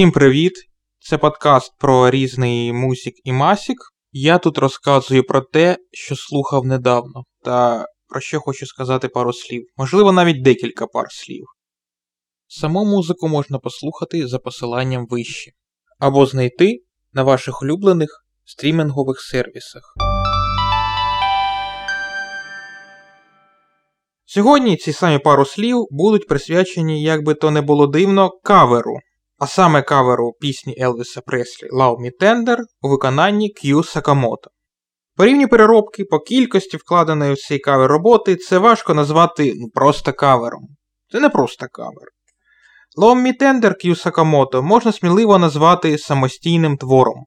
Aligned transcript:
Всім 0.00 0.12
привіт! 0.12 0.52
Це 0.98 1.18
подкаст 1.18 1.72
про 1.78 2.10
різний 2.10 2.72
мусік 2.72 3.14
і 3.24 3.32
масік. 3.32 3.76
Я 4.12 4.38
тут 4.38 4.58
розказую 4.58 5.24
про 5.24 5.40
те, 5.40 5.76
що 5.92 6.16
слухав 6.16 6.64
недавно, 6.64 7.24
та 7.44 7.86
про 8.08 8.20
що 8.20 8.40
хочу 8.40 8.66
сказати 8.66 9.08
пару 9.08 9.32
слів, 9.32 9.66
можливо, 9.76 10.12
навіть 10.12 10.42
декілька 10.42 10.86
пар 10.86 11.06
слів. 11.10 11.44
Саму 12.48 12.84
музику 12.84 13.28
можна 13.28 13.58
послухати 13.58 14.26
за 14.26 14.38
посиланням 14.38 15.06
вище, 15.10 15.50
або 15.98 16.26
знайти 16.26 16.78
на 17.12 17.22
ваших 17.22 17.62
улюблених 17.62 18.24
стрімінгових 18.44 19.20
сервісах. 19.20 19.94
Сьогодні 24.24 24.76
ці 24.76 24.92
самі 24.92 25.18
пару 25.18 25.44
слів 25.44 25.86
будуть 25.90 26.28
присвячені, 26.28 27.02
як 27.02 27.24
би 27.24 27.34
то 27.34 27.50
не 27.50 27.60
було 27.60 27.86
дивно, 27.86 28.30
каверу, 28.42 28.96
а 29.40 29.46
саме 29.46 29.82
каверу 29.82 30.32
пісні 30.40 30.76
Елвіса 30.80 31.20
Преслі 31.20 31.68
Love 31.68 31.96
Me 31.96 32.10
Tender 32.20 32.56
у 32.82 32.88
виконанні 32.88 33.48
К'ю 33.48 33.82
Сакамото. 33.82 34.50
По 35.16 35.24
рівні 35.26 35.46
переробки, 35.46 36.04
по 36.04 36.18
кількості 36.18 36.76
вкладеної 36.76 37.32
в 37.32 37.38
цей 37.38 37.58
кавер 37.58 37.90
роботи, 37.90 38.36
це 38.36 38.58
важко 38.58 38.94
назвати 38.94 39.54
ну, 39.56 39.68
просто 39.74 40.12
кавером. 40.12 40.68
Це 41.12 41.20
не 41.20 41.28
просто 41.28 41.66
кавер. 41.72 42.08
Love 42.98 43.26
Me 43.26 43.42
Tender 43.42 43.74
К'ю 43.74 43.96
Сакамото 43.96 44.62
можна 44.62 44.92
сміливо 44.92 45.38
назвати 45.38 45.98
самостійним 45.98 46.76
твором. 46.76 47.24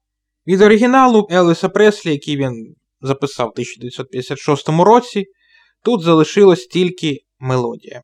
Від 0.47 0.61
оригіналу 0.61 1.27
Елвіса 1.31 1.69
Преслі, 1.69 2.11
який 2.11 2.37
він 2.37 2.75
записав 3.01 3.47
в 3.47 3.51
1956 3.51 4.69
році, 4.69 5.25
тут 5.83 6.01
залишилась 6.01 6.65
тільки 6.65 7.17
мелодія. 7.39 8.01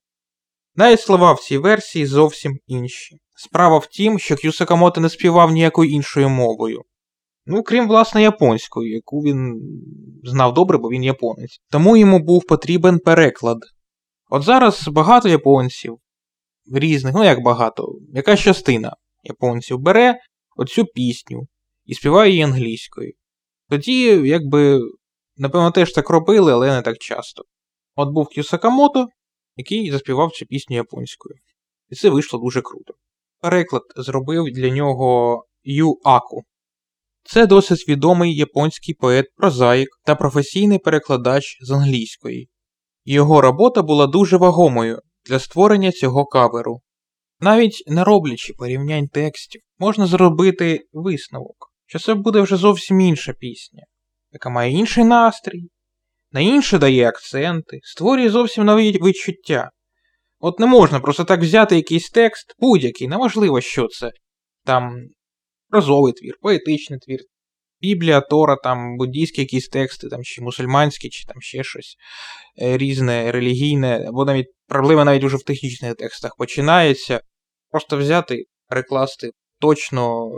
Навіть 0.75 1.01
слова 1.01 1.33
в 1.33 1.39
цій 1.39 1.57
версії 1.57 2.05
зовсім 2.05 2.59
інші. 2.67 3.17
Справа 3.41 3.77
в 3.77 3.87
тім, 3.87 4.19
що 4.19 4.35
К'ю 4.35 4.53
Сакамото 4.53 5.01
не 5.01 5.09
співав 5.09 5.51
ніякою 5.51 5.91
іншою 5.91 6.29
мовою. 6.29 6.81
Ну, 7.45 7.63
крім 7.63 7.87
власне 7.87 8.21
японської, 8.21 8.91
яку 8.91 9.21
він 9.21 9.61
знав 10.23 10.53
добре, 10.53 10.77
бо 10.77 10.89
він 10.89 11.03
японець. 11.03 11.61
Тому 11.69 11.97
йому 11.97 12.19
був 12.19 12.47
потрібен 12.47 12.99
переклад. 12.99 13.57
От 14.29 14.43
зараз 14.43 14.87
багато 14.87 15.29
японців, 15.29 15.97
різних, 16.73 17.13
ну 17.15 17.23
як 17.23 17.43
багато, 17.43 17.95
якась 18.13 18.39
частина 18.39 18.95
японців 19.23 19.79
бере 19.79 20.19
оцю 20.57 20.85
пісню 20.85 21.47
і 21.85 21.93
співає 21.93 22.31
її 22.31 22.43
англійською. 22.43 23.13
Тоді, 23.69 24.01
якби, 24.27 24.79
напевно, 25.37 25.71
теж 25.71 25.91
так 25.91 26.09
робили, 26.09 26.53
але 26.53 26.75
не 26.75 26.81
так 26.81 26.97
часто. 26.97 27.43
От 27.95 28.09
був 28.09 28.27
К'ю 28.27 28.43
Сакамото, 28.43 29.07
який 29.55 29.91
заспівав 29.91 30.31
цю 30.31 30.45
пісню 30.45 30.75
японською. 30.75 31.35
І 31.89 31.95
це 31.95 32.09
вийшло 32.09 32.39
дуже 32.39 32.61
круто. 32.61 32.93
Переклад 33.41 33.83
зробив 33.95 34.45
для 34.53 34.69
нього 34.69 35.43
Ю 35.63 35.99
Аку. 36.03 36.43
Це 37.23 37.47
досить 37.47 37.89
відомий 37.89 38.35
японський 38.35 38.95
поет-прозаїк 38.95 39.87
та 40.05 40.15
професійний 40.15 40.79
перекладач 40.79 41.57
з 41.61 41.71
англійської. 41.71 42.49
Його 43.05 43.41
робота 43.41 43.81
була 43.81 44.07
дуже 44.07 44.37
вагомою 44.37 44.99
для 45.25 45.39
створення 45.39 45.91
цього 45.91 46.25
каверу. 46.25 46.81
Навіть 47.39 47.83
не 47.87 48.03
роблячи 48.03 48.53
порівнянь 48.53 49.07
текстів, 49.07 49.61
можна 49.77 50.07
зробити 50.07 50.87
висновок, 50.93 51.73
що 51.85 51.99
це 51.99 52.13
буде 52.13 52.41
вже 52.41 52.55
зовсім 52.55 52.99
інша 52.99 53.33
пісня, 53.33 53.83
яка 54.31 54.49
має 54.49 54.71
інший 54.71 55.03
настрій, 55.03 55.69
на 56.31 56.39
інше 56.39 56.77
дає 56.77 57.07
акценти, 57.07 57.79
створює 57.83 58.29
зовсім 58.29 58.65
нові 58.65 58.91
відчуття. 58.91 59.71
От 60.39 60.59
не 60.59 60.66
можна 60.66 61.00
просто 61.00 61.23
так 61.23 61.41
взяти 61.41 61.75
якийсь 61.75 62.09
текст, 62.09 62.55
будь-який, 62.59 63.07
неважливо, 63.07 63.61
що 63.61 63.88
це. 63.88 64.11
Там 64.66 64.95
прозовий 65.69 66.13
твір, 66.13 66.35
поетичний 66.41 67.00
твір, 67.00 67.19
Біблія, 67.81 68.22
Тора, 68.22 68.55
там 68.55 68.97
буддійські 68.97 69.41
якісь 69.41 69.67
тексти, 69.67 70.09
там, 70.09 70.23
чи 70.23 70.41
мусульманські, 70.41 71.09
чи 71.09 71.25
там 71.25 71.41
ще 71.41 71.63
щось 71.63 71.95
е, 72.61 72.78
різне, 72.78 73.31
релігійне, 73.31 74.05
або 74.07 74.25
навіть 74.25 74.47
проблема 74.67 75.05
навіть 75.05 75.23
уже 75.23 75.38
в 75.38 75.44
технічних 75.44 75.95
текстах 75.95 76.35
починається. 76.38 77.22
Просто 77.72 77.97
взяти, 77.97 78.45
перекласти 78.67 79.31
точно 79.59 80.31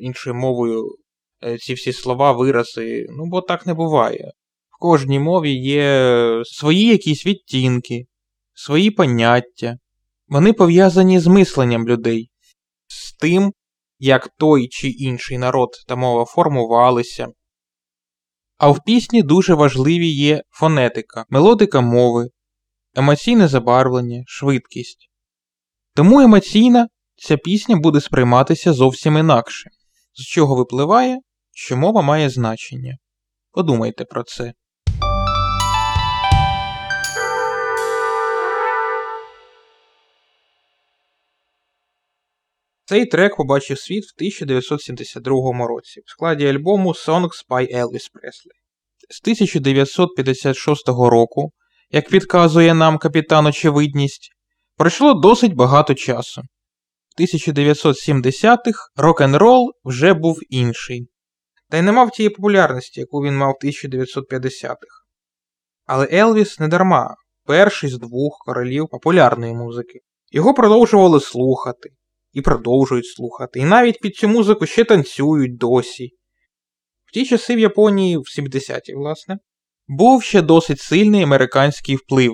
іншою 0.00 0.36
мовою 0.36 0.84
е, 1.44 1.58
ці 1.58 1.74
всі 1.74 1.92
слова, 1.92 2.32
вирази. 2.32 3.06
Ну, 3.10 3.24
бо 3.26 3.40
так 3.40 3.66
не 3.66 3.74
буває. 3.74 4.32
В 4.68 4.80
кожній 4.80 5.18
мові 5.18 5.52
є 5.52 6.42
свої 6.44 6.86
якісь 6.86 7.26
відтінки, 7.26 8.04
свої 8.58 8.90
поняття. 8.90 9.78
Вони 10.28 10.52
пов'язані 10.52 11.20
з 11.20 11.26
мисленням 11.26 11.88
людей, 11.88 12.30
з 12.86 13.12
тим, 13.12 13.52
як 13.98 14.28
той 14.38 14.68
чи 14.68 14.88
інший 14.88 15.38
народ 15.38 15.68
та 15.88 15.96
мова 15.96 16.24
формувалися. 16.24 17.28
А 18.56 18.68
в 18.68 18.84
пісні 18.84 19.22
дуже 19.22 19.54
важливі 19.54 20.08
є 20.08 20.42
фонетика, 20.50 21.24
мелодика 21.30 21.80
мови, 21.80 22.28
емоційне 22.94 23.48
забарвлення, 23.48 24.22
швидкість. 24.26 25.10
Тому 25.94 26.20
емоційна 26.20 26.88
ця 27.16 27.36
пісня 27.36 27.76
буде 27.76 28.00
сприйматися 28.00 28.72
зовсім 28.72 29.16
інакше, 29.16 29.70
з 30.12 30.22
чого 30.22 30.54
випливає, 30.54 31.18
що 31.52 31.76
мова 31.76 32.02
має 32.02 32.30
значення. 32.30 32.98
Подумайте 33.50 34.04
про 34.04 34.22
це. 34.22 34.52
Цей 42.88 43.06
трек 43.06 43.36
побачив 43.36 43.78
світ 43.78 44.04
в 44.04 44.12
1972 44.16 45.66
році 45.66 46.00
в 46.06 46.10
складі 46.10 46.46
альбому 46.46 46.90
Songs 46.90 47.46
by 47.50 47.74
Elvis 47.74 48.08
Presley. 48.14 48.56
З 49.10 49.20
1956 49.22 50.88
року, 50.88 51.50
як 51.90 52.12
відказує 52.12 52.74
нам 52.74 52.98
капітан 52.98 53.46
Очевидність, 53.46 54.30
пройшло 54.76 55.14
досить 55.14 55.54
багато 55.54 55.94
часу. 55.94 56.42
В 57.16 57.20
1970-х 57.20 58.88
рок-н-рол 58.96 59.72
вже 59.84 60.14
був 60.14 60.40
інший, 60.48 61.08
та 61.70 61.76
й 61.76 61.82
не 61.82 61.92
мав 61.92 62.10
тієї 62.10 62.30
популярності, 62.30 63.00
яку 63.00 63.18
він 63.18 63.36
мав 63.36 63.54
в 63.62 63.66
1950-х. 63.66 65.04
Але 65.86 66.08
Елвіс 66.12 66.58
не 66.58 66.68
дарма 66.68 67.14
перший 67.44 67.90
з 67.90 67.98
двох 67.98 68.38
королів 68.46 68.88
популярної 68.90 69.54
музики. 69.54 69.98
Його 70.30 70.54
продовжували 70.54 71.20
слухати 71.20 71.90
і 72.38 72.42
продовжують 72.42 73.06
слухати. 73.06 73.60
І 73.60 73.64
навіть 73.64 74.00
під 74.00 74.16
цю 74.16 74.28
музику 74.28 74.66
ще 74.66 74.84
танцюють 74.84 75.56
досі. 75.56 76.10
В 77.04 77.12
ті 77.12 77.26
часи 77.26 77.56
в 77.56 77.58
Японії, 77.58 78.16
в 78.16 78.20
70-ті, 78.20 78.94
власне, 78.94 79.38
був 79.88 80.22
ще 80.22 80.42
досить 80.42 80.80
сильний 80.80 81.22
американський 81.22 81.96
вплив. 81.96 82.32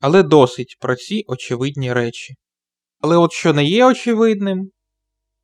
Але 0.00 0.22
досить 0.22 0.76
про 0.80 0.96
ці 0.96 1.24
очевидні 1.26 1.92
речі. 1.92 2.34
Але 3.00 3.16
от 3.16 3.32
що 3.32 3.52
не 3.52 3.64
є 3.64 3.84
очевидним, 3.86 4.70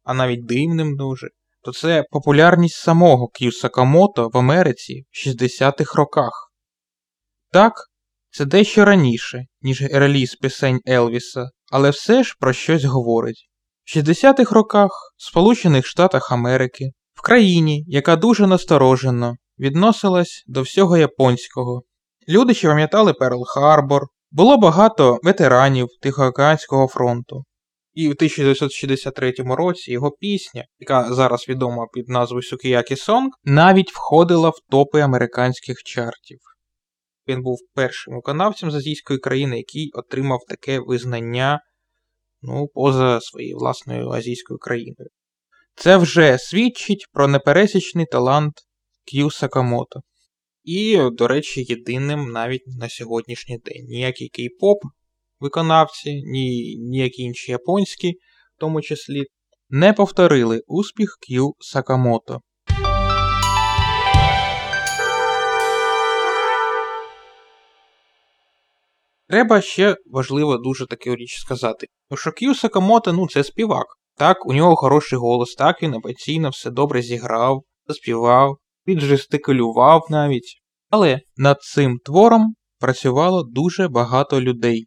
а 0.03 0.15
навіть 0.15 0.47
дивним 0.47 0.97
дуже, 0.97 1.29
то 1.63 1.73
це 1.73 2.05
популярність 2.11 2.77
самого 2.77 3.29
К'ю 3.29 3.53
Сакамото 3.53 4.29
в 4.29 4.39
Америці 4.39 5.05
в 5.11 5.29
60-х 5.29 5.95
роках. 5.95 6.53
Так, 7.53 7.73
це 8.31 8.45
дещо 8.45 8.85
раніше, 8.85 9.45
ніж 9.63 9.83
реліз 9.83 10.35
пісень 10.35 10.81
Елвіса, 10.89 11.51
але 11.73 11.91
все 11.91 12.23
ж 12.23 12.37
про 12.41 12.53
щось 12.53 12.85
говорить. 12.85 13.50
В 13.91 13.97
60-х 13.97 14.55
роках 14.55 14.91
в 15.17 15.23
Сполучених 15.23 15.87
Штатах 15.87 16.33
Америки, 16.33 16.91
в 17.15 17.23
країні, 17.23 17.85
яка 17.89 18.17
дуже 18.17 18.47
насторожено 18.47 19.37
відносилась 19.59 20.45
до 20.47 20.63
всього 20.63 20.97
японського. 20.97 21.83
Люди 22.29 22.55
ще 22.55 22.69
пам'ятали 22.69 23.13
Перл 23.13 23.45
Харбор, 23.47 24.03
було 24.31 24.59
багато 24.59 25.19
ветеранів 25.23 25.89
Тихоокеанського 26.01 26.89
фронту. 26.89 27.45
І 27.95 28.09
в 28.09 28.11
1963 28.11 29.33
році 29.39 29.93
його 29.93 30.11
пісня, 30.11 30.65
яка 30.79 31.15
зараз 31.15 31.49
відома 31.49 31.87
під 31.93 32.09
назвою 32.09 32.43
Sukiyaki 32.43 32.97
Song, 32.97 33.31
навіть 33.45 33.93
входила 33.93 34.49
в 34.49 34.59
топи 34.71 35.01
американських 35.01 35.83
чартів. 35.83 36.39
Він 37.29 37.43
був 37.43 37.59
першим 37.75 38.15
виконавцем 38.15 38.71
з 38.71 38.75
азійської 38.75 39.19
країни, 39.19 39.57
який 39.57 39.91
отримав 39.95 40.39
таке 40.49 40.81
визнання 40.81 41.61
ну, 42.43 42.69
поза 42.75 43.21
своєю 43.21 43.57
власною 43.57 44.09
азійською 44.09 44.59
країною. 44.59 45.11
Це 45.75 45.97
вже 45.97 46.39
свідчить 46.39 47.07
про 47.13 47.29
непересічний 47.29 48.07
талант 48.07 48.53
К'ю 49.05 49.31
Сакамото. 49.31 50.01
І, 50.65 50.99
до 51.13 51.29
речі, 51.29 51.65
єдиним 51.69 52.33
навіть 52.33 52.67
на 52.67 52.89
сьогоднішній 52.89 53.59
день. 53.59 53.87
Ніякий 53.89 54.31
кей-поп 54.39 54.79
виконавці, 55.41 56.23
ні 56.23 56.77
ніякі 56.77 57.23
інші 57.23 57.53
японські, 57.53 58.11
в 58.57 58.61
тому 58.61 58.83
числі, 58.83 59.25
не 59.71 59.93
повторили 59.93 60.63
успіх 60.67 61.19
К'ю 61.21 61.55
Сакамото. 61.59 62.41
Треба 69.31 69.61
ще 69.61 69.97
важливо 70.07 70.57
дуже 70.57 70.87
таку 70.87 71.17
річ 71.17 71.41
сказати. 71.41 71.87
Що 72.15 72.33
К'ю 72.33 72.55
Сакамото, 72.55 73.13
ну 73.13 73.29
це 73.29 73.45
співак. 73.45 73.87
Так, 74.17 74.47
у 74.47 74.53
нього 74.53 74.77
хороший 74.77 75.19
голос, 75.19 75.55
так 75.55 75.83
він 75.83 75.95
емоційно 75.95 76.51
все 76.51 76.71
добре 76.71 77.03
зіграв, 77.03 77.63
заспівав, 77.87 78.57
піджестикулював 78.85 80.07
навіть. 80.11 80.61
Але 80.89 81.21
над 81.37 81.61
цим 81.61 81.99
твором 82.05 82.55
працювало 82.81 83.43
дуже 83.43 83.89
багато 83.89 84.41
людей. 84.41 84.87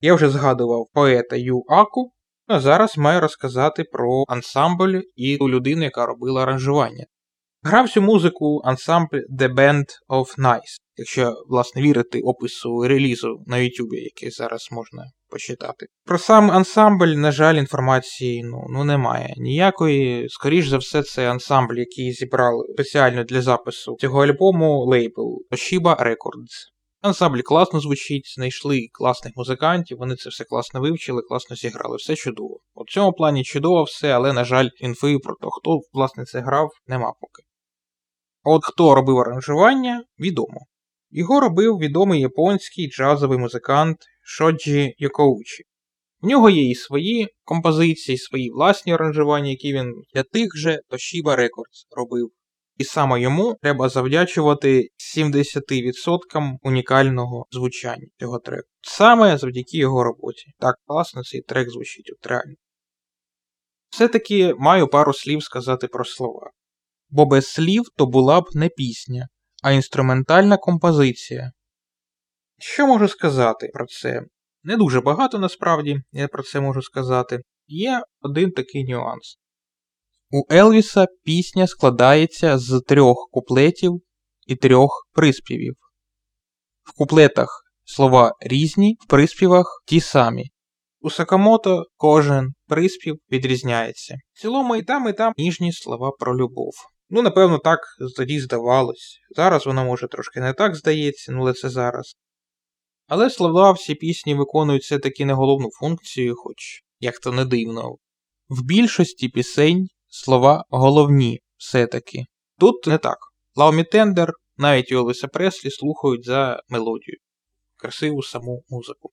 Я 0.00 0.14
вже 0.14 0.30
згадував 0.30 0.86
поета 0.92 1.36
Ю 1.36 1.62
Аку, 1.68 2.12
а 2.46 2.60
зараз 2.60 2.98
маю 2.98 3.20
розказати 3.20 3.84
про 3.92 4.24
ансамбль 4.28 5.00
і 5.16 5.36
ту 5.36 5.48
людину, 5.48 5.82
яка 5.82 6.06
робила 6.06 6.42
аранжування. 6.42 7.04
Грав 7.62 7.88
цю 7.88 8.02
музику 8.02 8.60
ансамбль 8.64 9.20
The 9.40 9.54
Band 9.54 9.84
of 10.08 10.38
Nice, 10.38 10.76
якщо, 10.98 11.34
власне, 11.48 11.82
вірити 11.82 12.20
опису 12.20 12.88
релізу 12.88 13.44
на 13.46 13.56
YouTube, 13.56 13.94
який 13.94 14.30
зараз 14.30 14.68
можна 14.72 15.04
почитати. 15.30 15.86
Про 16.04 16.18
сам 16.18 16.50
ансамбль, 16.50 17.06
на 17.06 17.32
жаль, 17.32 17.54
інформації 17.54 18.42
ну, 18.44 18.66
ну 18.70 18.84
немає 18.84 19.34
ніякої. 19.36 20.28
Скоріш 20.28 20.68
за 20.68 20.78
все, 20.78 21.02
це 21.02 21.30
ансамбль, 21.30 21.78
який 21.78 22.12
зібрали 22.12 22.64
спеціально 22.74 23.24
для 23.24 23.42
запису 23.42 23.96
цього 24.00 24.24
альбому 24.24 24.84
лейбл 24.84 25.38
Toshiba 25.50 26.02
Records. 26.02 26.78
Ансамбль 27.00 27.40
класно 27.40 27.80
звучить, 27.80 28.34
знайшли 28.34 28.88
класних 28.92 29.32
музикантів, 29.36 29.98
вони 29.98 30.16
це 30.16 30.30
все 30.30 30.44
класно 30.44 30.80
вивчили, 30.80 31.22
класно 31.22 31.56
зіграли, 31.56 31.96
все 31.96 32.16
чудово. 32.16 32.60
У 32.74 32.84
цьому 32.84 33.12
плані 33.12 33.44
чудово 33.44 33.82
все, 33.82 34.12
але, 34.12 34.32
на 34.32 34.44
жаль, 34.44 34.68
інфи 34.80 35.18
про 35.18 35.34
те, 35.34 35.48
хто 35.50 35.78
власне 35.92 36.24
це 36.24 36.40
грав, 36.40 36.68
нема 36.86 37.12
поки. 37.20 37.42
От 38.42 38.64
хто 38.64 38.94
робив 38.94 39.18
аранжування, 39.18 40.04
відомо. 40.20 40.60
Його 41.10 41.40
робив 41.40 41.78
відомий 41.78 42.20
японський 42.20 42.90
джазовий 42.90 43.38
музикант 43.38 43.96
Шоджі 44.22 44.94
Йокоучі. 44.98 45.64
В 46.20 46.26
нього 46.26 46.50
є 46.50 46.70
і 46.70 46.74
свої 46.74 47.28
композиції, 47.44 48.14
і 48.14 48.18
свої 48.18 48.50
власні 48.50 48.92
аранжування, 48.92 49.50
які 49.50 49.72
він 49.72 49.92
для 50.14 50.22
тих 50.22 50.56
же 50.56 50.80
Toshiba 50.90 51.36
Records 51.36 51.96
робив. 51.96 52.30
І 52.76 52.84
саме 52.84 53.20
йому 53.20 53.56
треба 53.62 53.88
завдячувати 53.88 54.88
70% 55.18 56.56
унікального 56.62 57.46
звучання 57.50 58.06
цього 58.20 58.38
треку. 58.38 58.68
Саме 58.80 59.38
завдяки 59.38 59.78
його 59.78 60.04
роботі. 60.04 60.44
Так 60.58 60.74
класно 60.86 61.22
цей 61.22 61.40
трек 61.40 61.70
звучить 61.70 62.10
от 62.18 62.26
реально. 62.26 62.54
Все-таки 63.90 64.54
маю 64.58 64.88
пару 64.88 65.12
слів 65.12 65.42
сказати 65.42 65.88
про 65.88 66.04
слова. 66.04 66.50
Бо 67.10 67.26
без 67.26 67.46
слів 67.46 67.84
то 67.96 68.06
була 68.06 68.40
б 68.40 68.44
не 68.54 68.68
пісня, 68.68 69.28
а 69.62 69.72
інструментальна 69.72 70.56
композиція. 70.56 71.52
Що 72.58 72.86
можу 72.86 73.08
сказати 73.08 73.70
про 73.74 73.86
це? 73.86 74.22
Не 74.62 74.76
дуже 74.76 75.00
багато 75.00 75.38
насправді, 75.38 76.02
я 76.12 76.28
про 76.28 76.42
це 76.42 76.60
можу 76.60 76.82
сказати. 76.82 77.40
Є 77.66 78.02
один 78.20 78.50
такий 78.50 78.84
нюанс. 78.84 79.38
У 80.30 80.54
Елвіса 80.54 81.06
пісня 81.24 81.66
складається 81.66 82.58
з 82.58 82.80
трьох 82.80 83.28
куплетів 83.32 84.02
і 84.46 84.56
трьох 84.56 85.08
приспівів. 85.12 85.74
В 86.82 86.96
куплетах 86.96 87.64
слова 87.84 88.32
різні, 88.40 88.96
в 89.00 89.06
приспівах 89.06 89.82
ті 89.86 90.00
самі. 90.00 90.50
У 91.00 91.10
Сакамото 91.10 91.84
кожен 91.96 92.52
приспів 92.66 93.16
відрізняється. 93.32 94.16
В 94.32 94.40
цілому 94.40 94.76
і 94.76 94.82
там, 94.82 95.08
і 95.08 95.12
там 95.12 95.32
ніжні 95.36 95.72
слова 95.72 96.10
про 96.18 96.36
любов. 96.36 96.72
Ну, 97.10 97.22
напевно, 97.22 97.58
так 97.58 97.80
тоді 98.16 98.40
здавалось. 98.40 99.18
Зараз 99.36 99.66
воно 99.66 99.84
може 99.84 100.08
трошки 100.08 100.40
не 100.40 100.52
так 100.52 100.76
здається, 100.76 101.32
ну 101.32 101.40
але 101.40 101.52
це 101.52 101.68
зараз. 101.68 102.16
Але 103.06 103.30
слова 103.30 103.72
всі 103.72 103.94
пісні 103.94 104.34
виконують 104.34 104.82
все 104.82 104.98
таки 104.98 105.24
не 105.24 105.32
головну 105.32 105.68
функцію, 105.80 106.34
хоч 106.36 106.56
як 107.00 107.18
то 107.18 107.32
не 107.32 107.44
дивно. 107.44 107.96
В 108.48 108.62
більшості 108.62 109.28
пісень 109.28 109.88
слова 110.08 110.64
головні 110.70 111.40
все-таки. 111.56 112.24
Тут 112.58 112.86
не 112.86 112.98
так. 112.98 113.18
Лаумі 113.56 113.84
Тендер, 113.84 114.32
навіть 114.56 114.92
Елвіса 114.92 115.28
Преслі 115.28 115.70
слухають 115.70 116.24
за 116.24 116.60
мелодію, 116.68 117.16
красиву 117.76 118.22
саму 118.22 118.62
музику. 118.68 119.10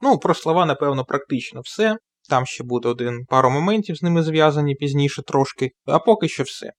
Ну, 0.00 0.18
про 0.18 0.34
слова, 0.34 0.66
напевно, 0.66 1.04
практично 1.04 1.60
все. 1.60 1.96
Там 2.28 2.46
ще 2.46 2.64
буде 2.64 2.88
один 2.88 3.24
пару 3.28 3.50
моментів 3.50 3.96
з 3.96 4.02
ними 4.02 4.22
зв'язані 4.22 4.74
пізніше 4.74 5.22
трошки, 5.22 5.70
а 5.84 5.98
поки 5.98 6.28
що 6.28 6.42
все. 6.42 6.72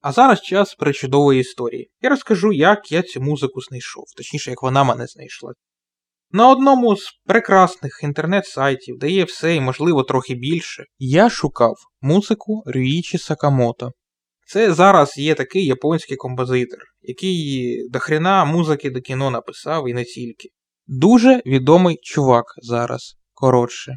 А 0.00 0.12
зараз 0.12 0.40
час 0.40 0.74
причудової 0.74 1.40
історії. 1.40 1.90
Я 2.02 2.10
розкажу, 2.10 2.52
як 2.52 2.92
я 2.92 3.02
цю 3.02 3.20
музику 3.20 3.60
знайшов, 3.60 4.04
точніше, 4.16 4.50
як 4.50 4.62
вона 4.62 4.84
мене 4.84 5.06
знайшла. 5.06 5.52
На 6.30 6.50
одному 6.50 6.96
з 6.96 7.12
прекрасних 7.26 8.00
інтернет-сайтів, 8.02 8.98
де 8.98 9.10
є 9.10 9.24
все 9.24 9.54
і, 9.54 9.60
можливо, 9.60 10.02
трохи 10.02 10.34
більше, 10.34 10.84
я 10.98 11.30
шукав 11.30 11.74
музику 12.00 12.62
Рюїчі 12.66 13.18
Сакамото. 13.18 13.92
Це 14.46 14.72
зараз 14.72 15.18
є 15.18 15.34
такий 15.34 15.66
японський 15.66 16.16
композитор, 16.16 16.78
який 17.02 17.88
до 17.90 17.98
хрена 17.98 18.44
музики 18.44 18.90
до 18.90 19.00
кіно 19.00 19.30
написав 19.30 19.88
і 19.88 19.94
не 19.94 20.04
тільки. 20.04 20.48
Дуже 20.90 21.42
відомий 21.46 21.98
чувак 22.02 22.44
зараз, 22.56 23.14
коротше. 23.32 23.96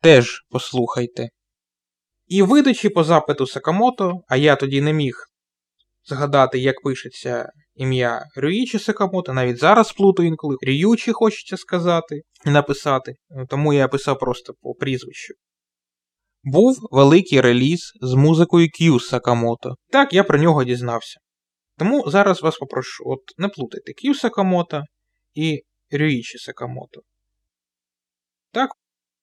Теж 0.00 0.40
послухайте. 0.50 1.28
І 2.26 2.42
видачі 2.42 2.88
по 2.88 3.04
запиту 3.04 3.46
Сакамото, 3.46 4.12
а 4.28 4.36
я 4.36 4.56
тоді 4.56 4.80
не 4.80 4.92
міг 4.92 5.14
згадати, 6.04 6.58
як 6.58 6.82
пишеться 6.82 7.48
ім'я 7.74 8.22
Рюїчі 8.36 8.78
Сакамото, 8.78 9.32
навіть 9.32 9.58
зараз 9.58 9.92
плутаю 9.92 10.28
інколи 10.28 10.56
Рюючі 10.66 11.12
хочеться 11.12 11.56
сказати 11.56 12.20
написати, 12.44 13.14
тому 13.48 13.72
я 13.72 13.88
писав 13.88 14.18
просто 14.18 14.52
по 14.60 14.74
прізвищу. 14.74 15.34
Був 16.42 16.78
великий 16.90 17.40
реліз 17.40 17.92
з 18.00 18.14
музикою 18.14 18.68
К'ю 18.68 19.00
Сакамото. 19.00 19.74
Так, 19.90 20.12
я 20.12 20.24
про 20.24 20.38
нього 20.38 20.64
дізнався. 20.64 21.20
Тому 21.76 22.10
зараз 22.10 22.42
вас 22.42 22.58
попрошу, 22.58 23.04
от 23.06 23.20
не 23.36 23.48
плутайте 23.48 23.92
К'ю 23.92 24.14
Сакамото 24.14 24.82
і 25.34 25.62
Рюїчі 25.90 26.38
Сакамото. 26.38 27.00
Так, 28.52 28.70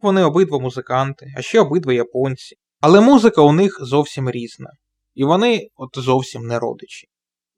вони 0.02 0.24
обидва 0.24 0.60
музиканти, 0.60 1.34
а 1.38 1.42
ще 1.42 1.60
обидва 1.60 1.94
японці. 1.94 2.56
Але 2.82 3.02
музика 3.02 3.42
у 3.42 3.54
них 3.54 3.78
зовсім 3.82 4.30
різна. 4.30 4.70
І 5.16 5.24
вони 5.24 5.68
от 5.76 5.90
зовсім 5.96 6.42
не 6.48 6.60
родичі. 6.60 7.08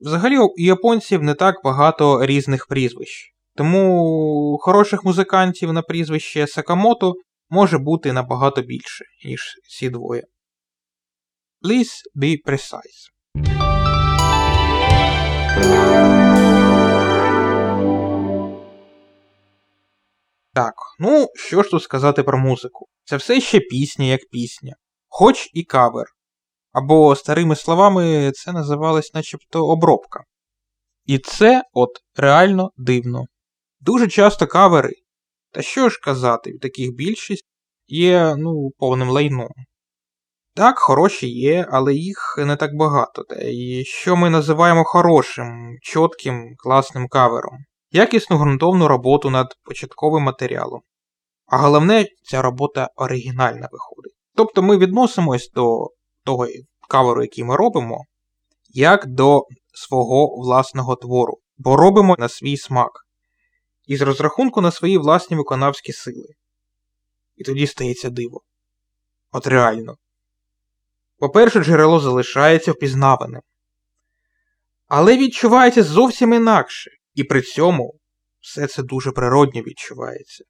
Взагалі 0.00 0.38
у 0.38 0.54
японців 0.56 1.22
не 1.22 1.34
так 1.34 1.54
багато 1.64 2.26
різних 2.26 2.66
прізвищ, 2.66 3.34
тому 3.54 4.58
хороших 4.60 5.04
музикантів 5.04 5.72
на 5.72 5.82
прізвище 5.82 6.46
Сакамото 6.46 7.14
може 7.50 7.78
бути 7.78 8.12
набагато 8.12 8.62
більше, 8.62 9.04
ніж 9.24 9.54
ці 9.68 9.90
двоє. 9.90 10.22
Please 11.62 12.02
be 12.16 12.36
precise. 12.46 13.08
Так, 20.58 20.74
ну 20.98 21.28
що 21.34 21.62
ж 21.62 21.70
тут 21.70 21.82
сказати 21.82 22.22
про 22.22 22.38
музику? 22.38 22.86
Це 23.04 23.16
все 23.16 23.40
ще 23.40 23.60
пісня 23.60 24.04
як 24.04 24.20
пісня, 24.30 24.74
хоч 25.08 25.50
і 25.52 25.64
кавер. 25.64 26.06
Або, 26.72 27.16
старими 27.16 27.56
словами, 27.56 28.32
це 28.34 28.52
називалось 28.52 29.14
начебто 29.14 29.66
обробка. 29.66 30.20
І 31.04 31.18
це 31.18 31.62
от 31.72 31.90
реально 32.16 32.70
дивно. 32.76 33.24
Дуже 33.80 34.08
часто 34.08 34.46
кавери, 34.46 34.92
та 35.52 35.62
що 35.62 35.88
ж 35.88 36.00
казати, 36.02 36.52
в 36.52 36.60
таких 36.60 36.90
більшість 36.94 37.46
є 37.86 38.34
ну, 38.36 38.70
повним 38.78 39.08
лайном. 39.08 39.52
Так, 40.54 40.78
хороші 40.78 41.28
є, 41.28 41.66
але 41.70 41.94
їх 41.94 42.34
не 42.38 42.56
так 42.56 42.70
багато. 42.74 43.22
Та 43.22 43.36
і 43.40 43.84
що 43.84 44.16
ми 44.16 44.30
називаємо 44.30 44.84
хорошим, 44.84 45.76
чітким, 45.82 46.54
класним 46.56 47.08
кавером, 47.08 47.58
якісну 47.90 48.38
ґрунтовну 48.38 48.88
роботу 48.88 49.30
над 49.30 49.54
початковим 49.62 50.22
матеріалом. 50.22 50.80
А 51.46 51.58
головне, 51.58 52.06
ця 52.22 52.42
робота 52.42 52.88
оригінальна 52.96 53.68
виходить. 53.72 54.14
Тобто 54.34 54.62
ми 54.62 54.76
відносимось 54.76 55.50
до 55.54 55.86
того 56.24 56.46
каверу, 56.88 57.22
який 57.22 57.44
ми 57.44 57.56
робимо, 57.56 58.04
як 58.68 59.06
до 59.06 59.42
свого 59.72 60.42
власного 60.42 60.96
твору, 60.96 61.38
бо 61.56 61.76
робимо 61.76 62.16
на 62.18 62.28
свій 62.28 62.56
смак, 62.56 62.90
і 63.86 63.96
з 63.96 64.00
розрахунку 64.00 64.60
на 64.60 64.70
свої 64.70 64.98
власні 64.98 65.36
виконавські 65.36 65.92
сили. 65.92 66.34
І 67.36 67.44
тоді 67.44 67.66
стається 67.66 68.10
диво. 68.10 68.40
От 69.32 69.46
реально. 69.46 69.96
По-перше, 71.18 71.64
джерело 71.64 72.00
залишається 72.00 72.72
впізнаваним. 72.72 73.40
Але 74.86 75.16
відчувається 75.16 75.82
зовсім 75.82 76.34
інакше, 76.34 76.90
і 77.18 77.24
при 77.24 77.42
цьому 77.42 77.94
все 78.40 78.66
це 78.66 78.82
дуже 78.82 79.12
природньо 79.12 79.62
відчувається. 79.62 80.44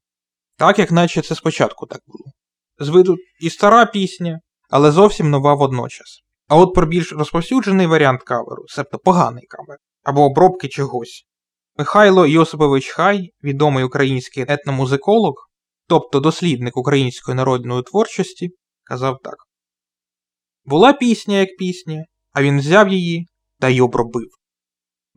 Так, 0.57 0.79
як 0.79 0.91
наче 0.91 1.21
це 1.21 1.35
спочатку 1.35 1.85
так 1.85 2.01
було. 2.07 2.31
З 2.79 2.89
виду 2.89 3.15
і 3.41 3.49
стара 3.49 3.85
пісня, 3.85 4.39
але 4.69 4.91
зовсім 4.91 5.29
нова 5.29 5.53
водночас. 5.53 6.19
А 6.47 6.55
от 6.55 6.73
про 6.73 6.87
більш 6.87 7.13
розповсюджений 7.13 7.87
варіант 7.87 8.23
каверу, 8.23 8.63
себто 8.67 8.97
поганий 8.97 9.43
кавер, 9.49 9.77
або 10.03 10.21
обробки 10.21 10.67
чогось. 10.67 11.25
Михайло 11.77 12.27
Йосипович 12.27 12.89
Хай, 12.89 13.29
відомий 13.43 13.83
український 13.83 14.45
етномузиколог, 14.47 15.33
тобто 15.87 16.19
дослідник 16.19 16.77
української 16.77 17.35
народної 17.35 17.83
творчості, 17.83 18.49
казав 18.83 19.17
так: 19.23 19.35
Була 20.65 20.93
пісня 20.93 21.35
як 21.35 21.49
пісня, 21.59 22.03
а 22.31 22.43
він 22.43 22.59
взяв 22.59 22.89
її 22.89 23.27
та 23.59 23.69
й 23.69 23.79
обробив. 23.79 24.38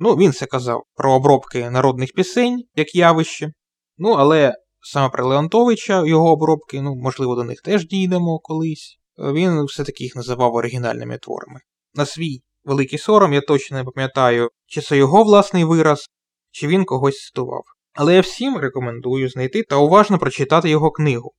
Ну, 0.04 0.16
він 0.16 0.32
це 0.32 0.47
казав 0.47 0.82
про 0.94 1.12
обробки 1.12 1.71
народних 1.71 2.12
пісень 2.12 2.64
як 2.75 2.94
явище. 2.94 3.52
Ну, 3.99 4.11
але 4.12 4.54
саме 4.80 5.09
про 5.09 5.26
Леонтовича, 5.26 6.06
його 6.06 6.32
обробки, 6.32 6.82
ну, 6.82 6.94
можливо, 6.94 7.35
до 7.35 7.44
них 7.44 7.61
теж 7.61 7.87
дійдемо 7.87 8.38
колись. 8.38 8.99
Він 9.18 9.64
все-таки 9.64 10.04
їх 10.04 10.16
називав 10.16 10.54
оригінальними 10.54 11.18
творами. 11.18 11.61
На 11.94 12.06
свій 12.06 12.42
великий 12.64 12.99
сором 12.99 13.32
я 13.32 13.40
точно 13.40 13.76
не 13.76 13.85
пам'ятаю, 13.85 14.49
чи 14.66 14.80
це 14.80 14.97
його 14.97 15.25
власний 15.25 15.64
вираз, 15.64 16.06
чи 16.50 16.66
він 16.66 16.85
когось 16.85 17.25
цитував. 17.26 17.62
Але 17.94 18.14
я 18.14 18.21
всім 18.21 18.56
рекомендую 18.56 19.28
знайти 19.28 19.62
та 19.62 19.76
уважно 19.76 20.18
прочитати 20.18 20.71
його 20.71 20.90
книгу 20.90 21.32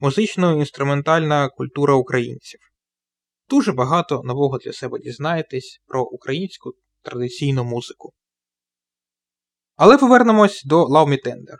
Музично-інструментальна 0.00 1.48
культура 1.48 1.94
українців. 1.94 2.60
Дуже 3.48 3.72
багато 3.72 4.22
нового 4.24 4.58
для 4.58 4.72
себе 4.72 4.98
дізнаєтесь 4.98 5.80
про 5.86 6.04
українську 6.04 6.72
традиційну 7.02 7.64
музику. 7.64 8.12
Але 9.76 9.98
повернемось 9.98 10.62
до 10.64 10.84
Love 10.84 11.08
Me 11.08 11.26
Tender. 11.26 11.56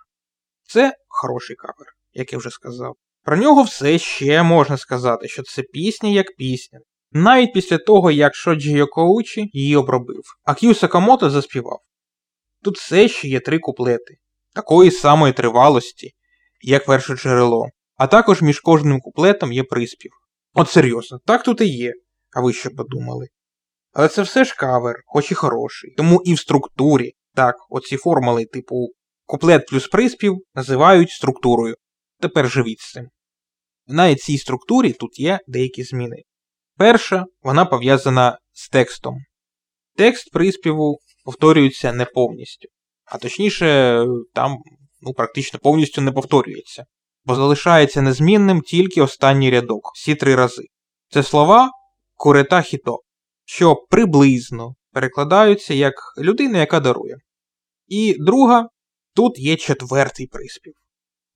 Це 0.63 0.95
хороший 1.09 1.57
кавер, 1.57 1.87
як 2.13 2.33
я 2.33 2.39
вже 2.39 2.51
сказав. 2.51 2.95
Про 3.23 3.37
нього 3.37 3.63
все 3.63 3.99
ще 3.99 4.43
можна 4.43 4.77
сказати, 4.77 5.29
що 5.29 5.43
це 5.43 5.63
пісня 5.63 6.09
як 6.09 6.27
пісня. 6.37 6.79
Навіть 7.13 7.53
після 7.53 7.79
того, 7.79 8.11
як 8.11 8.35
Шоджі 8.35 8.73
Йокоучі 8.73 9.51
її 9.53 9.77
обробив, 9.77 10.23
а 10.45 10.55
К'ю 10.55 10.75
Сакамото 10.75 11.31
заспівав. 11.31 11.81
Тут 12.63 12.79
все 12.79 13.09
ще 13.09 13.29
є 13.29 13.41
три 13.41 13.59
куплети, 13.59 14.15
такої 14.55 14.91
самої 14.91 15.33
тривалості, 15.33 16.11
як 16.61 16.87
перше 16.87 17.17
джерело, 17.17 17.69
а 17.97 18.07
також 18.07 18.43
між 18.43 18.61
кожним 18.61 19.01
куплетом 19.01 19.53
є 19.53 19.65
приспів. 19.65 20.13
От 20.55 20.71
серйозно, 20.71 21.19
так 21.27 21.43
тут 21.43 21.61
і 21.61 21.67
є, 21.67 21.93
а 22.37 22.41
ви 22.41 22.53
що 22.53 22.71
подумали? 22.71 23.27
Але 23.93 24.09
це 24.09 24.23
все 24.23 24.45
ж 24.45 24.55
кавер, 24.57 24.95
хоч 25.07 25.31
і 25.31 25.35
хороший. 25.35 25.95
Тому 25.97 26.23
і 26.25 26.35
в 26.35 26.39
структурі, 26.39 27.13
так, 27.35 27.57
оці 27.71 27.97
формули, 27.97 28.45
типу 28.45 28.89
куплет 29.25 29.67
плюс 29.67 29.89
приспів, 29.89 30.39
називають 30.55 31.11
структурою. 31.11 31.75
Тепер 32.21 32.51
живіть 32.51 32.81
з 32.81 32.93
цим. 32.93 33.09
Навіть 33.87 34.21
цій 34.21 34.39
структурі 34.39 34.93
тут 34.93 35.21
є 35.21 35.41
деякі 35.47 35.83
зміни. 35.83 36.17
Перша, 36.77 37.25
вона 37.43 37.65
пов'язана 37.65 38.39
з 38.53 38.69
текстом. 38.69 39.15
Текст 39.97 40.33
приспіву 40.33 40.99
повторюється 41.25 41.93
не 41.93 42.05
повністю, 42.05 42.69
а 43.05 43.19
точніше, 43.19 43.99
там 44.35 44.57
ну, 45.01 45.13
практично 45.13 45.59
повністю 45.63 46.01
не 46.01 46.13
повторюється, 46.13 46.85
бо 47.25 47.35
залишається 47.35 48.03
незмінним 48.03 48.61
тільки 48.61 49.03
останній 49.03 49.51
рядок, 49.51 49.91
всі 49.95 50.15
три 50.15 50.35
рази. 50.35 50.63
Це 51.11 51.23
слова 51.23 51.71
курета 52.15 52.63
хіто, 52.63 52.99
що 53.45 53.77
приблизно 53.77 54.75
перекладаються 54.93 55.75
як 55.75 55.95
людина, 56.19 56.59
яка 56.59 56.81
дарує. 56.81 57.17
І 57.87 58.17
друга, 58.19 58.69
тут 59.15 59.39
є 59.39 59.57
четвертий 59.57 60.27
приспів. 60.27 60.75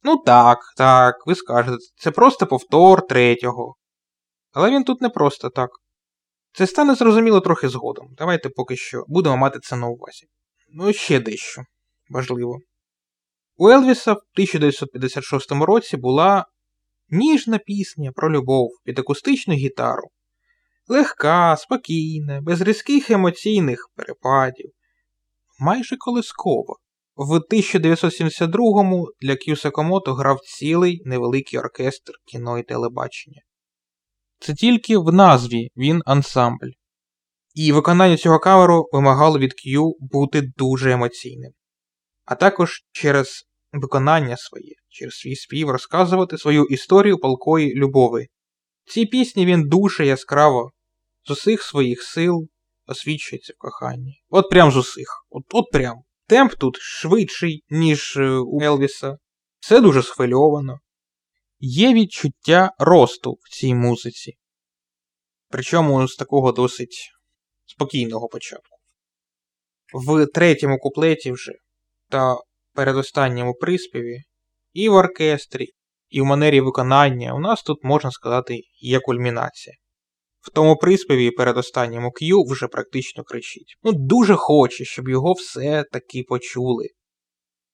Ну 0.02 0.16
так, 0.16 0.58
так, 0.76 1.26
ви 1.26 1.34
скажете, 1.34 1.76
це 1.96 2.10
просто 2.10 2.46
повтор 2.46 3.06
третього. 3.06 3.74
Але 4.52 4.70
він 4.70 4.84
тут 4.84 5.00
не 5.00 5.08
просто 5.08 5.50
так. 5.50 5.70
Це 6.52 6.66
стане 6.66 6.94
зрозуміло 6.94 7.40
трохи 7.40 7.68
згодом. 7.68 8.06
Давайте 8.18 8.48
поки 8.48 8.76
що 8.76 9.04
будемо 9.08 9.36
мати 9.36 9.58
це 9.60 9.76
на 9.76 9.86
увазі. 9.86 10.26
Ну, 10.72 10.92
ще 10.92 11.20
дещо 11.20 11.62
важливо. 12.10 12.58
У 13.56 13.68
Елвіса 13.68 14.12
в 14.12 14.16
1956 14.16 15.52
році 15.52 15.96
була 15.96 16.46
ніжна 17.08 17.58
пісня 17.58 18.12
про 18.12 18.32
любов 18.32 18.70
під 18.84 18.98
акустичну 18.98 19.54
гітару. 19.54 20.08
Легка, 20.88 21.56
спокійна, 21.56 22.40
без 22.40 22.60
різких 22.60 23.10
емоційних 23.10 23.90
перепадів, 23.94 24.70
майже 25.60 25.96
колискова. 25.96 26.76
В 27.16 27.40
1972-му 27.50 29.08
для 29.20 29.36
К'ю 29.36 29.56
Сакамото 29.56 30.14
грав 30.14 30.40
цілий 30.40 31.02
невеликий 31.04 31.58
оркестр 31.58 32.12
кіно 32.26 32.58
і 32.58 32.62
телебачення. 32.62 33.42
Це 34.38 34.54
тільки 34.54 34.98
в 34.98 35.12
назві 35.12 35.70
він 35.76 36.02
ансамбль. 36.06 36.70
І 37.54 37.72
виконання 37.72 38.16
цього 38.16 38.38
каверу 38.38 38.88
вимагало 38.92 39.38
від 39.38 39.52
Q 39.52 39.92
бути 40.00 40.42
дуже 40.56 40.92
емоційним, 40.92 41.52
а 42.24 42.34
також 42.34 42.80
через 42.92 43.44
виконання 43.72 44.36
своє, 44.36 44.74
через 44.88 45.14
свій 45.14 45.36
спів 45.36 45.70
розказувати 45.70 46.38
свою 46.38 46.64
історію 46.64 47.18
полкої 47.18 47.74
любови. 47.74 48.26
В 48.84 48.92
цій 48.92 49.06
пісні 49.06 49.46
він 49.46 49.68
дуже 49.68 50.06
яскраво 50.06 50.70
з 51.26 51.30
усіх 51.30 51.62
своїх 51.62 52.02
сил 52.02 52.48
освічується 52.86 53.52
в 53.52 53.58
коханні. 53.58 54.22
От 54.28 54.50
прям 54.50 54.70
з 54.70 54.76
усіх. 54.76 55.26
От, 55.30 55.44
от 55.52 55.64
прям. 55.72 56.02
Темп 56.26 56.54
тут 56.54 56.76
швидший, 56.80 57.64
ніж 57.70 58.16
е, 58.16 58.30
у 58.30 58.60
Елвіса. 58.62 59.18
Все 59.58 59.80
дуже 59.80 60.02
схвильовано. 60.02 60.80
Є 61.58 61.94
відчуття 61.94 62.70
росту 62.78 63.38
в 63.40 63.50
цій 63.50 63.74
музиці. 63.74 64.36
Причому 65.48 66.08
з 66.08 66.16
такого 66.16 66.52
досить 66.52 67.10
спокійного 67.66 68.28
початку. 68.28 68.76
В 69.94 70.26
третьому 70.26 70.78
куплеті 70.78 71.32
вже 71.32 71.52
та 72.08 72.36
передостанньому 72.74 73.54
приспіві, 73.54 74.22
і 74.72 74.88
в 74.88 74.94
оркестрі, 74.94 75.66
і 76.08 76.20
в 76.20 76.24
манері 76.24 76.60
виконання 76.60 77.34
у 77.34 77.40
нас 77.40 77.62
тут, 77.62 77.84
можна 77.84 78.10
сказати, 78.10 78.60
є 78.80 79.00
кульмінація. 79.00 79.76
В 80.46 80.50
тому 80.50 80.76
приспіві 80.76 81.30
передостанньому 81.30 82.08
Q 82.08 82.50
вже 82.52 82.68
практично 82.68 83.24
кричить. 83.24 83.76
Ну, 83.82 83.92
дуже 83.92 84.36
хоче, 84.36 84.84
щоб 84.84 85.08
його 85.08 85.32
все-таки 85.32 86.22
почули. 86.28 86.88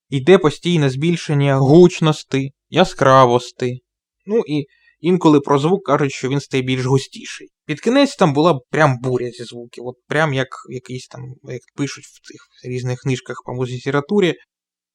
Йде 0.08 0.38
постійне 0.38 0.90
збільшення 0.90 1.56
гучності, 1.56 2.52
яскравості. 2.68 3.80
Ну 4.26 4.42
і 4.46 4.64
інколи 5.00 5.40
про 5.40 5.58
звук 5.58 5.86
кажуть, 5.86 6.12
що 6.12 6.28
він 6.28 6.40
стає 6.40 6.62
більш 6.62 6.84
густіший. 6.84 7.48
Під 7.66 7.80
кінець 7.80 8.16
там 8.16 8.32
була 8.32 8.60
прям 8.70 8.98
буря 9.02 9.30
зі 9.30 9.44
звуків, 9.44 9.86
от 9.86 9.96
прям 10.08 10.34
як 10.34 10.48
якийсь 10.68 11.06
там, 11.06 11.22
як 11.42 11.60
пишуть 11.76 12.04
в 12.04 12.20
цих 12.32 12.40
різних 12.64 13.00
книжках 13.00 13.36
по 13.46 13.54
музикатурі. 13.54 14.34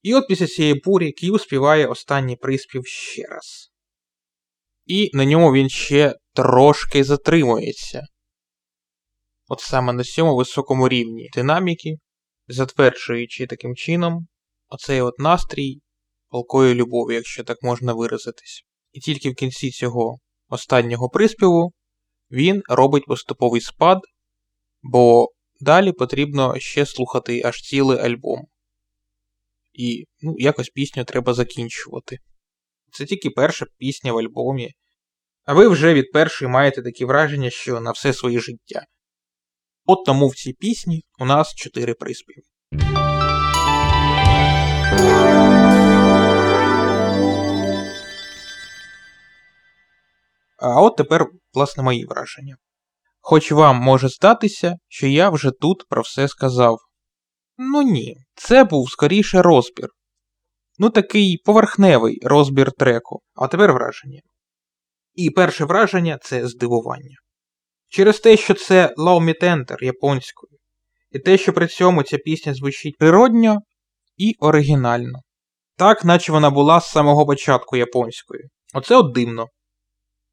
І 0.01 0.13
от 0.13 0.27
після 0.27 0.48
цієї 0.48 0.81
бурі 0.86 1.12
К'ю 1.12 1.39
співає 1.39 1.88
останній 1.88 2.36
приспів 2.36 2.86
ще 2.86 3.22
раз. 3.22 3.72
І 4.88 5.10
на 5.13 5.25
ньому 5.25 5.53
він 5.53 5.70
ще 5.70 6.15
трошки 6.34 7.03
затримується. 7.03 8.08
От 9.48 9.60
саме 9.60 9.94
на 9.94 10.03
цьому 10.03 10.36
високому 10.36 10.89
рівні 10.89 11.29
динаміки, 11.34 11.98
затверджуючи 12.48 13.48
таким 13.48 13.75
чином 13.75 14.27
оцей 14.70 15.01
от 15.01 15.20
настрій 15.20 15.82
полкої 16.29 16.74
любові, 16.75 17.15
якщо 17.15 17.44
так 17.44 17.58
можна 17.63 17.94
виразитись. 17.94 18.63
І 18.91 19.00
тільки 19.00 19.29
в 19.29 19.36
кінці 19.36 19.72
цього 19.72 20.20
останнього 20.50 21.10
приспіву 21.10 21.74
він 22.32 22.62
робить 22.70 23.06
поступовий 23.06 23.62
спад, 23.62 24.00
бо 24.82 25.27
далі 25.60 25.91
потрібно 25.91 26.60
ще 26.60 26.86
слухати 26.86 27.41
аж 27.46 27.62
цілий 27.62 28.00
альбом. 28.00 28.48
І 29.74 30.06
ну, 30.22 30.36
якось 30.38 30.70
пісню 30.70 31.06
треба 31.06 31.34
закінчувати. 31.34 32.20
Це 32.98 33.06
тільки 33.06 33.30
перша 33.30 33.66
пісня 33.77 34.13
в 34.13 34.18
альбомі. 34.18 34.72
А 35.46 35.54
ви 35.54 35.68
вже 35.68 35.94
від 35.94 36.12
першої 36.12 36.51
маєте 36.51 36.82
такі 36.82 37.06
враження, 37.06 37.50
що 37.50 37.80
на 37.80 37.92
все 37.92 38.13
своє 38.13 38.39
життя. 38.39 38.86
От 39.86 40.06
тому 40.06 40.27
в 40.27 40.36
цій 40.36 40.54
пісні 40.54 41.04
у 41.20 41.25
нас 41.25 41.56
чотири 41.56 41.94
приспіви. 41.94 42.42
А 50.60 50.82
от 50.82 50.96
тепер, 50.96 51.25
власне, 51.54 51.84
мої 51.84 52.06
враження. 52.06 52.58
Хоч 53.20 53.51
вам 53.51 53.75
може 53.75 54.10
здатися, 54.10 54.75
що 54.88 55.08
я 55.08 55.30
вже 55.30 55.51
тут 55.51 55.88
про 55.89 56.01
все 56.01 56.27
сказав. 56.27 56.77
Ну 57.58 57.82
ні, 57.82 58.18
це 58.36 58.63
був 58.63 58.92
скоріше 58.92 59.42
розбір. 59.42 59.89
Ну 60.77 60.89
такий 60.89 61.38
поверхневий 61.46 62.19
розбір 62.24 62.72
треку, 62.72 63.22
а 63.36 63.48
тепер 63.48 63.74
враження. 63.74 64.22
І 65.13 65.29
перше 65.29 65.65
враження 65.65 66.17
це 66.22 66.48
здивування. 66.48 67.15
Через 67.89 68.19
те, 68.19 68.38
що 68.38 68.53
це 68.53 68.93
Tender 68.98 69.84
японською, 69.84 70.57
і 71.12 71.19
те, 71.19 71.38
що 71.38 71.53
при 71.53 71.67
цьому 71.67 72.03
ця 72.03 72.17
пісня 72.17 72.53
звучить 72.53 72.98
природньо 72.98 73.60
і 74.17 74.36
оригінально. 74.39 75.19
Так, 75.77 76.05
наче 76.05 76.31
вона 76.31 76.50
була 76.50 76.81
з 76.81 76.91
самого 76.91 77.25
початку 77.25 77.77
японською. 77.77 78.50
Оце 78.74 78.96
от 78.96 79.13
дивно. 79.13 79.48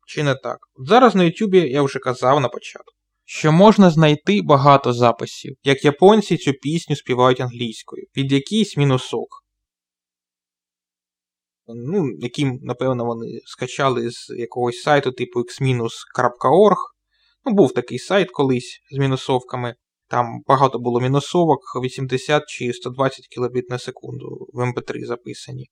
Чи 0.06 0.22
не 0.22 0.34
так? 0.34 0.58
От 0.74 0.88
зараз 0.88 1.14
на 1.14 1.24
Ютубі 1.24 1.58
я 1.58 1.82
вже 1.82 1.98
казав 1.98 2.40
на 2.40 2.48
початку. 2.48 2.92
що 3.26 3.52
можна 3.52 3.90
знайти 3.90 4.42
багато 4.42 4.92
записів, 4.92 5.56
як 5.62 5.84
японці 5.84 6.36
цю 6.36 6.52
пісню 6.52 6.96
співають 6.96 7.40
англійською, 7.40 8.06
під 8.12 8.32
якийсь 8.32 8.76
мінусок. 8.76 9.43
Ну, 11.66 12.10
яким, 12.18 12.58
напевно, 12.62 13.04
вони 13.04 13.40
скачали 13.44 14.10
з 14.10 14.34
якогось 14.38 14.82
сайту 14.82 15.12
типу 15.12 15.40
x-org. 15.40 16.76
Ну, 17.44 17.52
був 17.52 17.74
такий 17.74 17.98
сайт 17.98 18.30
колись 18.30 18.80
з 18.92 18.98
мінусовками. 18.98 19.74
Там 20.08 20.26
багато 20.46 20.78
було 20.78 21.00
мінусовок, 21.00 21.58
80 21.82 22.42
чи 22.48 22.72
120 22.72 23.26
кбіт 23.36 23.70
на 23.70 23.78
секунду 23.78 24.48
в 24.52 24.60
MP3 24.60 24.96
ем 24.96 25.06
записані. 25.06 25.66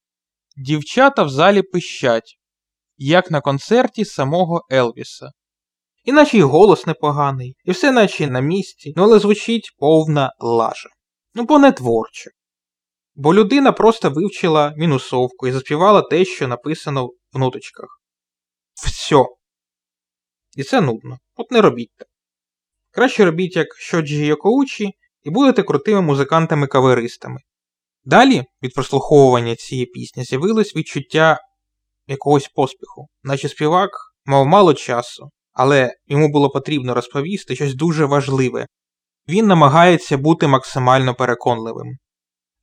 Дівчата 0.56 1.22
в 1.22 1.28
залі 1.28 1.62
пищать, 1.62 2.38
як 2.96 3.30
на 3.30 3.40
концерті 3.40 4.04
самого 4.04 4.66
Елвіса. 4.72 5.30
Іначе 6.04 6.38
й 6.38 6.42
голос 6.42 6.86
непоганий, 6.86 7.56
і 7.64 7.70
все 7.70 7.92
наче 7.92 8.26
на 8.26 8.40
місці, 8.40 8.92
ну 8.96 9.02
але 9.02 9.18
звучить 9.18 9.74
повна 9.78 10.32
лажа. 10.38 10.88
Ну 11.34 11.44
бо 11.44 11.58
не 11.58 11.72
творче. 11.72 12.30
Бо 13.14 13.34
людина 13.34 13.72
просто 13.72 14.10
вивчила 14.10 14.74
мінусовку 14.76 15.46
і 15.46 15.52
заспівала 15.52 16.02
те, 16.02 16.24
що 16.24 16.48
написано 16.48 17.06
в 17.32 17.38
ноточках. 17.38 18.00
Все. 18.74 19.24
І 20.56 20.62
це 20.62 20.80
нудно. 20.80 21.18
От 21.36 21.50
не 21.50 21.60
робіть 21.60 21.90
так. 21.96 22.08
Краще 22.90 23.24
робіть 23.24 23.56
як 23.56 23.66
Shoji 23.80 24.24
Йокоучі 24.24 24.90
і 25.22 25.30
будете 25.30 25.62
крутими 25.62 26.00
музикантами-каверистами. 26.00 27.38
Далі 28.04 28.44
від 28.62 28.74
прослуховування 28.74 29.56
цієї 29.56 29.86
пісні 29.86 30.24
з'явилось 30.24 30.76
відчуття 30.76 31.38
якогось 32.06 32.48
поспіху, 32.48 33.08
наче 33.22 33.48
співак 33.48 33.90
мав 34.24 34.46
мало 34.46 34.74
часу, 34.74 35.30
але 35.52 35.94
йому 36.06 36.28
було 36.28 36.50
потрібно 36.50 36.94
розповісти 36.94 37.56
щось 37.56 37.74
дуже 37.74 38.04
важливе. 38.04 38.66
Він 39.28 39.46
намагається 39.46 40.16
бути 40.16 40.46
максимально 40.46 41.14
переконливим. 41.14 41.98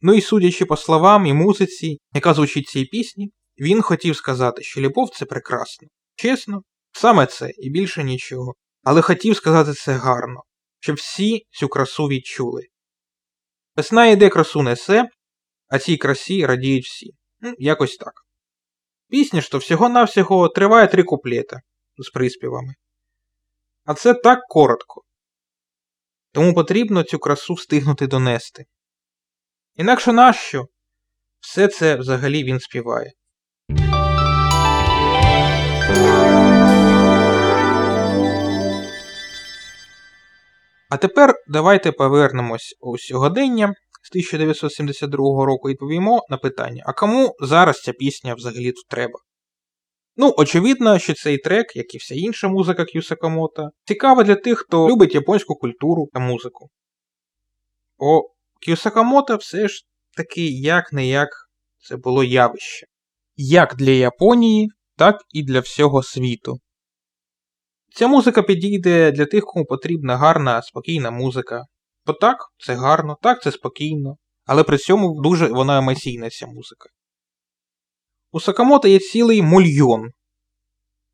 Ну 0.02 0.14
і 0.14 0.22
судячи 0.22 0.66
по 0.66 0.78
словам 0.78 1.26
і 1.26 1.34
музиці, 1.34 1.98
яка 2.14 2.34
звучить 2.34 2.68
цій 2.68 2.86
пісні, 2.86 3.32
він 3.60 3.82
хотів 3.82 4.16
сказати, 4.16 4.64
що 4.64 4.82
любов 4.82 5.10
це 5.10 5.26
прекрасно. 5.26 5.88
Чесно, 6.16 6.62
саме 6.92 7.26
це 7.26 7.50
і 7.50 7.70
більше 7.70 8.04
нічого. 8.04 8.54
Але 8.84 9.02
хотів 9.02 9.36
сказати 9.36 9.74
це 9.74 9.94
гарно, 9.94 10.44
щоб 10.80 10.96
всі 10.96 11.46
цю 11.52 11.68
красу 11.68 12.08
відчули. 12.08 12.64
Весна 13.76 14.06
йде 14.06 14.30
красу 14.30 14.62
несе, 14.62 15.10
а 15.68 15.80
цій 15.80 15.98
красі 15.98 16.46
радіють 16.46 16.86
всі. 16.86 17.12
Ну, 17.40 17.54
Якось 17.58 17.98
так. 17.98 18.14
Пісня 19.10 19.42
ж 19.42 19.52
то 19.52 19.58
всього-навсього 19.58 20.50
триває 20.50 20.88
три 20.88 21.04
куплета 21.04 21.62
з 21.98 22.10
приспівами. 22.10 22.74
А 23.86 23.94
це 23.94 24.14
так 24.14 24.40
коротко. 24.50 25.02
Тому 26.32 26.54
потрібно 26.54 27.04
цю 27.04 27.20
красу 27.20 27.54
встигнути 27.54 28.08
донести. 28.08 28.66
Інакше 29.80 30.14
нащо? 30.14 30.66
Все 31.40 31.68
це 31.68 31.96
взагалі 31.96 32.44
він 32.44 32.60
співає. 32.60 33.12
А 40.90 40.98
тепер 40.98 41.34
давайте 41.48 41.92
повернемось 41.92 42.76
у 42.80 42.98
сьогодення 42.98 43.74
з 44.04 44.12
1972 44.12 45.46
року 45.46 45.70
і 45.70 45.72
відповімо 45.72 46.22
на 46.30 46.38
питання: 46.38 46.84
а 46.86 46.94
кому 46.94 47.36
зараз 47.42 47.82
ця 47.82 47.94
пісня 47.94 48.34
взагалі 48.34 48.72
тут 48.72 48.88
треба? 48.90 49.20
Ну, 50.18 50.34
очевидно, 50.38 51.00
що 51.00 51.14
цей 51.14 51.38
трек, 51.38 51.76
як 51.76 51.96
і 51.96 51.98
вся 51.98 52.16
інша 52.16 52.48
музика 52.48 52.86
К'ю 52.86 53.02
Сакамото, 53.02 53.70
цікава 53.84 54.24
для 54.24 54.36
тих, 54.36 54.60
хто 54.60 54.90
любить 54.90 55.16
японську 55.16 55.56
культуру 55.56 56.08
та 56.14 56.20
музику. 56.20 56.70
Бо 57.98 58.22
К'ю 58.60 58.76
Сакамото 58.76 59.38
все 59.38 59.68
ж 59.68 59.86
таки 60.18 60.48
як 60.48 60.94
не 60.94 61.08
як 61.08 61.30
це 61.78 61.98
було 61.98 62.24
явище. 62.24 62.86
Як 63.36 63.76
для 63.76 63.92
Японії, 63.92 64.70
так 64.96 65.22
і 65.30 65.44
для 65.44 65.60
всього 65.60 66.04
світу. 66.04 66.60
Ця 67.96 68.08
музика 68.08 68.44
підійде 68.44 69.12
для 69.12 69.26
тих, 69.26 69.44
кому 69.44 69.66
потрібна 69.66 70.18
гарна, 70.18 70.62
спокійна 70.62 71.12
музика. 71.12 71.64
Бо 72.06 72.14
так, 72.14 72.38
це 72.58 72.76
гарно, 72.76 73.18
так 73.22 73.42
це 73.42 73.52
спокійно, 73.52 74.16
але 74.46 74.64
при 74.64 74.78
цьому 74.78 75.22
дуже 75.22 75.48
вона 75.48 75.78
емоційна 75.78 76.30
ця 76.30 76.48
музика. 76.48 76.90
У 78.32 78.40
Сакамото 78.40 78.88
є 78.88 79.00
цілий 79.00 79.42
мульйон 79.42 80.10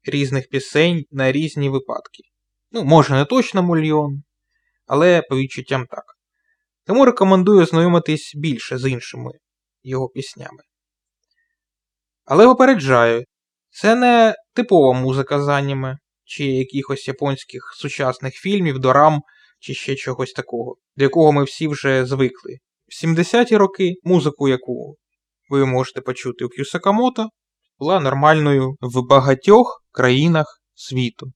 різних 0.03 0.49
пісень 0.49 1.05
на 1.11 1.31
різні 1.31 1.69
випадки. 1.69 2.23
Ну, 2.71 2.83
може, 2.83 3.13
не 3.13 3.25
точно 3.25 3.63
мульйон, 3.63 4.23
але 4.87 5.21
по 5.21 5.37
відчуттям 5.37 5.85
так. 5.85 6.14
Тому 6.85 7.05
рекомендую 7.05 7.65
знайомитись 7.65 8.31
більше 8.35 8.77
з 8.77 8.89
іншими 8.89 9.31
його 9.83 10.09
піснями. 10.09 10.63
Але 12.25 12.45
попереджаю, 12.45 13.23
це 13.69 13.95
не 13.95 14.35
типова 14.53 14.93
музика 14.93 15.41
з 15.41 15.47
аніме, 15.47 15.97
чи 16.23 16.45
якихось 16.45 17.07
японських 17.07 17.73
сучасних 17.77 18.33
фільмів, 18.33 18.79
дорам, 18.79 19.21
чи 19.59 19.73
ще 19.73 19.95
чогось 19.95 20.31
такого, 20.31 20.75
до 20.95 21.03
якого 21.03 21.31
ми 21.31 21.43
всі 21.43 21.67
вже 21.67 22.05
звикли. 22.05 22.57
В 22.87 23.05
70-ті 23.05 23.57
роки 23.57 23.93
музику, 24.03 24.47
яку 24.47 24.95
ви 25.49 25.65
можете 25.65 26.01
почути 26.01 26.45
у 26.45 26.49
К'ю 26.49 26.65
Сакамото, 26.65 27.29
була 27.79 27.99
нормальною 27.99 28.75
в 28.81 29.07
багатьох 29.07 29.83
країнах 29.91 30.61
світу. 30.73 31.31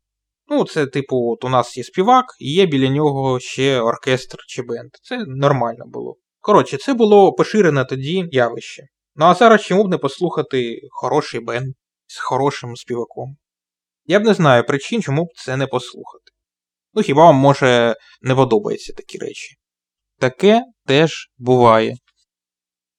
Ну, 0.49 0.65
це, 0.65 0.87
типу, 0.87 1.31
от 1.31 1.45
у 1.45 1.49
нас 1.49 1.77
є 1.77 1.83
співак, 1.83 2.25
і 2.39 2.53
є 2.53 2.65
біля 2.65 2.89
нього 2.89 3.39
ще 3.39 3.81
оркестр 3.81 4.37
чи 4.47 4.61
бенд. 4.61 4.89
Це 5.01 5.25
нормально 5.27 5.85
було. 5.87 6.15
Коротше, 6.39 6.77
це 6.77 6.93
було 6.93 7.33
поширене 7.33 7.85
тоді 7.85 8.25
явище. 8.31 8.83
Ну 9.15 9.25
а 9.25 9.33
зараз 9.33 9.61
чому 9.61 9.83
б 9.83 9.89
не 9.89 9.97
послухати 9.97 10.79
хороший 10.91 11.39
бенд 11.39 11.75
з 12.07 12.19
хорошим 12.19 12.75
співаком? 12.75 13.37
Я 14.05 14.19
б 14.19 14.23
не 14.23 14.33
знаю 14.33 14.63
причин, 14.63 15.01
чому 15.01 15.25
б 15.25 15.27
це 15.35 15.57
не 15.57 15.67
послухати. 15.67 16.31
Ну 16.93 17.01
хіба 17.01 17.25
вам 17.25 17.35
може 17.35 17.95
не 18.21 18.35
подобаються 18.35 18.93
такі 18.93 19.17
речі? 19.17 19.55
Таке 20.19 20.61
теж 20.85 21.29
буває. 21.37 21.95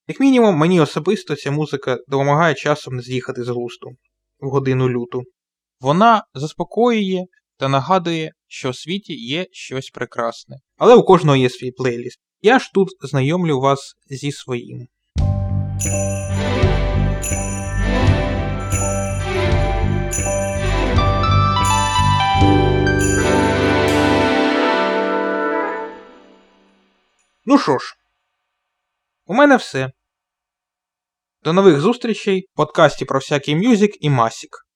Як 0.09 0.21
мінімум, 0.21 0.57
мені 0.57 0.81
особисто 0.81 1.37
ця 1.37 1.51
музика 1.51 1.99
допомагає 2.09 2.55
часом 2.55 2.97
не 2.97 3.03
з'їхати 3.03 3.45
з 3.45 3.49
глусту 3.49 3.91
в 4.41 4.49
годину 4.49 4.89
люту. 4.89 5.23
Вона 5.81 6.25
заспокоює 6.35 7.25
та 7.61 7.69
нагадує, 7.69 8.33
що 8.49 8.71
в 8.71 8.77
світі 8.77 9.15
є 9.15 9.47
щось 9.53 9.91
прекрасне. 9.91 10.57
Але 10.77 10.95
у 10.95 11.03
кожного 11.03 11.37
є 11.37 11.51
свій 11.51 11.71
плейліст. 11.71 12.21
Я 12.43 12.59
ж 12.59 12.71
тут 12.75 12.89
знайомлю 13.01 13.61
вас 13.61 13.95
зі 14.11 14.33
своїм. 14.33 14.87
Ну 27.45 27.59
що 27.59 27.79
ж, 27.79 27.95
у 29.27 29.35
мене 29.35 29.57
все. 29.57 29.91
До 31.43 31.53
нових 31.53 31.81
зустрічей 31.81 32.47
в 32.53 32.57
подкасті 32.57 33.05
про 33.05 33.19
всякий 33.19 33.57
мюзик 33.57 34.05
і 34.05 34.11
масік. 34.11 34.70